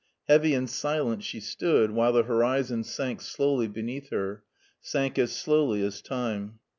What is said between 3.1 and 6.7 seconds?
slowly beneath her, sank as slowly as time.